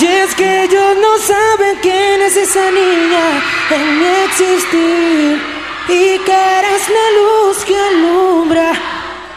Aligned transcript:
Y 0.00 0.06
es 0.06 0.34
que 0.34 0.64
ellos 0.64 0.96
no 1.00 1.18
saben 1.18 1.78
quién 1.80 2.22
es 2.22 2.36
esa 2.36 2.70
niña 2.70 3.26
en 3.70 3.98
mi 3.98 4.06
existir. 4.26 5.42
Y 5.88 6.18
que 6.18 6.32
eres 6.58 6.88
la 6.88 7.06
luz 7.18 7.64
que 7.64 7.76
alumbra 7.76 8.72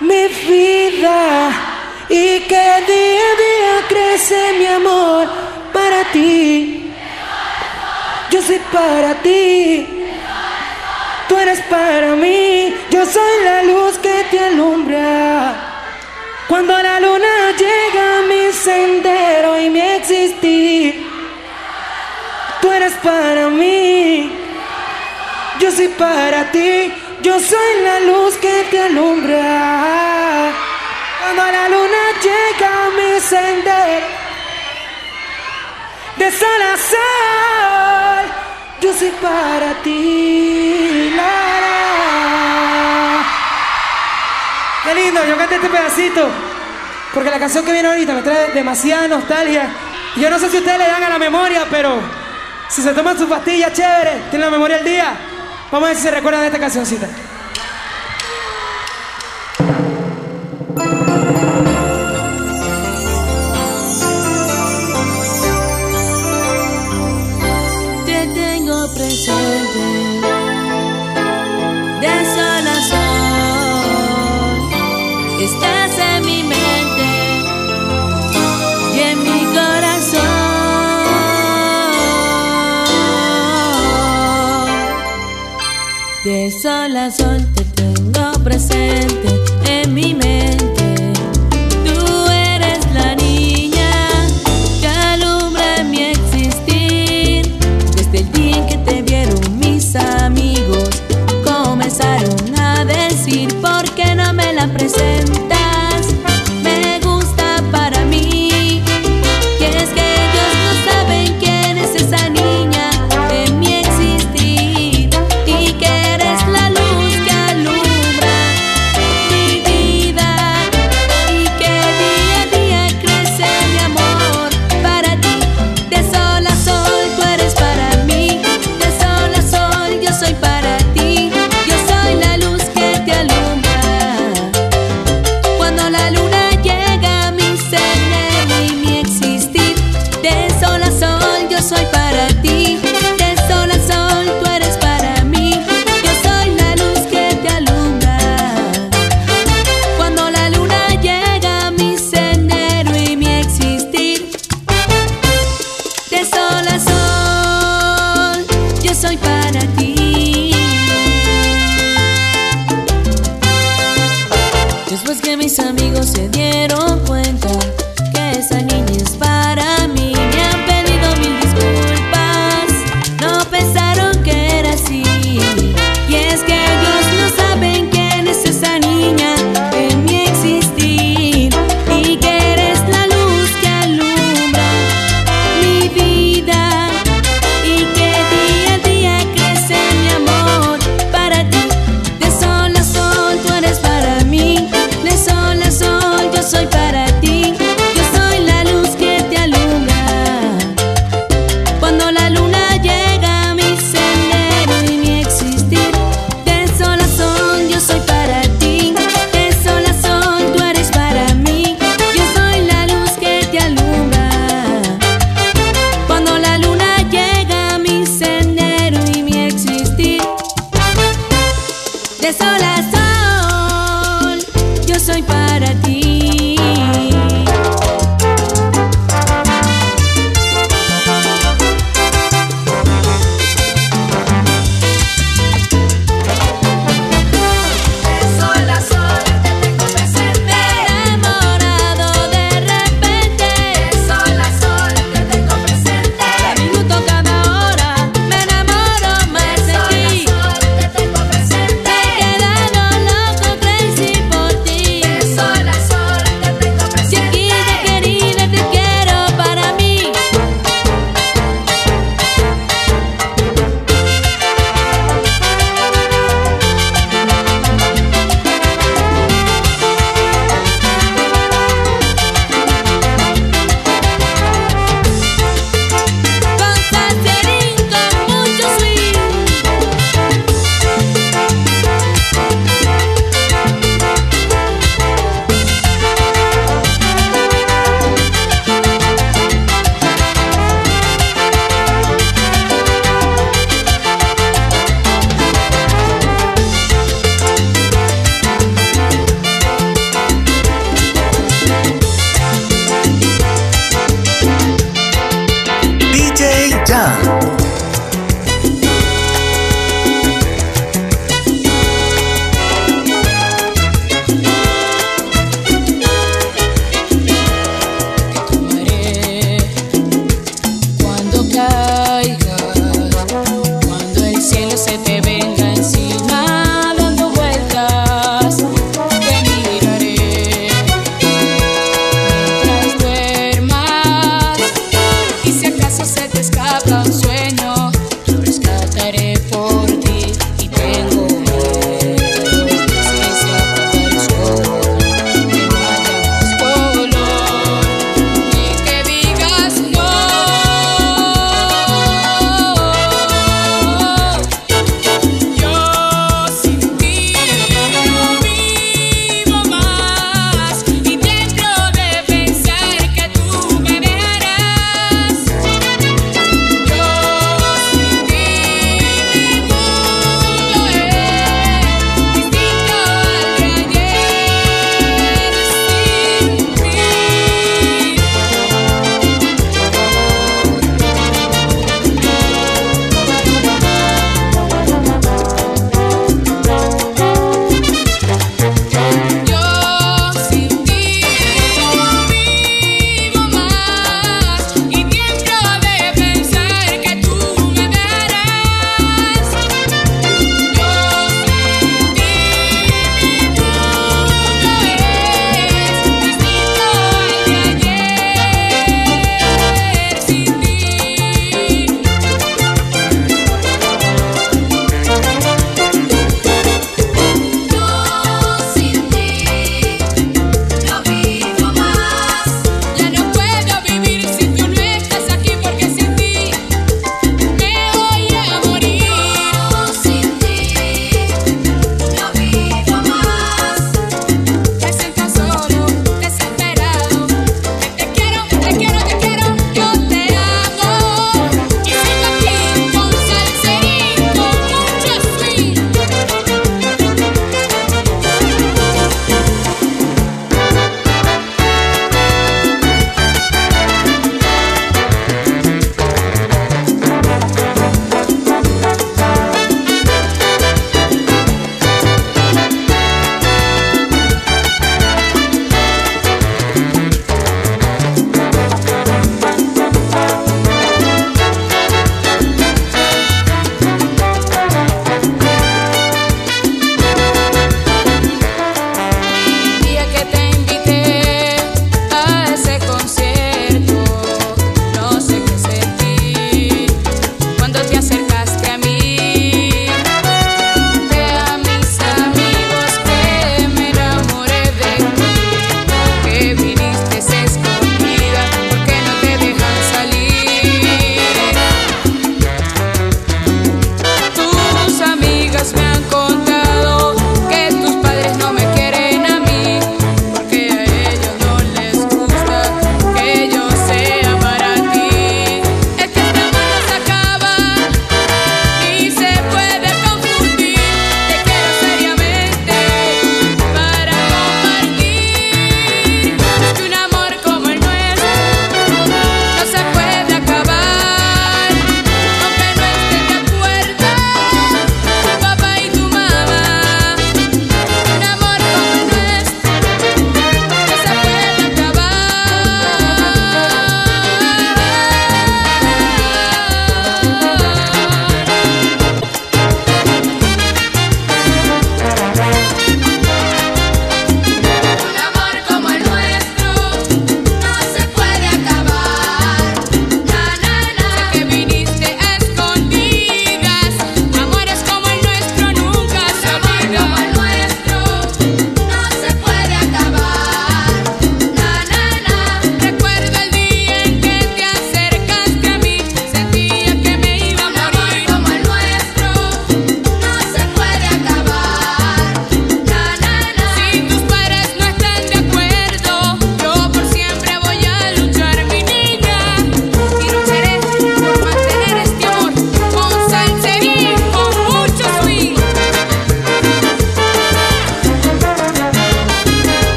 mi 0.00 0.26
vida. 0.28 1.50
Y 2.08 2.40
que 2.40 2.64
día 2.86 3.24
a 3.30 3.36
día 3.44 3.74
crece 3.88 4.52
mi 4.58 4.66
amor 4.66 5.28
para 5.72 6.04
ti. 6.12 6.92
Yo 8.30 8.40
soy 8.40 8.60
para 8.72 9.14
ti. 9.22 9.86
Tú 11.28 11.36
eres 11.36 11.60
para 11.62 12.14
mí. 12.14 12.74
Yo 12.90 13.04
soy 13.04 13.44
la 13.44 13.62
luz 13.64 13.98
que 13.98 14.24
te 14.30 14.38
alumbra. 14.38 15.54
Cuando 16.48 16.80
la 16.80 17.00
luna 17.00 17.52
llega 17.58 18.18
a 18.18 18.22
mi 18.22 18.52
sendero 18.52 19.23
mi 19.70 19.80
existir, 19.80 21.06
tú 22.60 22.70
eres 22.70 22.92
para 23.02 23.48
mí, 23.48 24.30
yo 25.58 25.70
soy 25.70 25.88
para 25.88 26.50
ti, 26.50 26.92
yo 27.22 27.38
soy 27.40 27.82
la 27.82 28.00
luz 28.00 28.36
que 28.36 28.66
te 28.70 28.80
alumbra. 28.80 30.52
Cuando 31.20 31.42
la 31.52 31.68
luna 31.68 32.02
llega 32.22 32.86
a 32.86 32.90
mi 32.90 33.20
sendero, 33.20 34.06
de 36.16 36.30
sol 36.30 36.62
a 36.72 36.76
sol, 36.76 38.32
yo 38.80 38.92
soy 38.92 39.10
para 39.22 39.72
ti. 39.82 41.12
La, 41.16 41.22
la. 41.64 41.74
Qué 44.84 44.94
lindo, 44.94 45.24
yo 45.24 45.36
canté 45.36 45.54
este 45.56 45.68
pedacito. 45.68 46.43
Porque 47.14 47.30
la 47.30 47.38
canción 47.38 47.64
que 47.64 47.70
viene 47.70 47.88
ahorita 47.88 48.12
me 48.12 48.22
trae 48.22 48.50
demasiada 48.52 49.06
nostalgia. 49.06 49.68
Yo 50.16 50.28
no 50.28 50.38
sé 50.38 50.50
si 50.50 50.58
ustedes 50.58 50.78
le 50.78 50.86
dan 50.88 51.04
a 51.04 51.08
la 51.08 51.18
memoria, 51.18 51.64
pero 51.70 52.00
si 52.68 52.82
se 52.82 52.92
toman 52.92 53.16
sus 53.16 53.28
pastillas 53.28 53.72
chévere, 53.72 54.22
tienen 54.30 54.40
la 54.40 54.50
memoria 54.50 54.78
al 54.78 54.84
día. 54.84 55.14
Vamos 55.70 55.86
a 55.86 55.90
ver 55.90 55.96
si 55.96 56.02
se 56.02 56.10
recuerdan 56.10 56.40
de 56.40 56.48
esta 56.48 56.58
cancioncita. 56.58 57.06
Te 68.06 68.26
tengo 68.34 68.92
presente 68.94 69.84
de 72.00 72.24
sol 72.34 72.66
a 72.66 72.74
sol. 72.88 73.04
Estás 75.40 75.73
De 86.84 86.90
sol 86.90 86.96
a 86.98 87.10
sol 87.10 87.46
te 87.54 87.64
tengo 87.64 88.32
presente 88.44 89.28
en 89.64 89.94
mi 89.94 90.12
mente. 90.12 90.23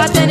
Solo 0.00 0.29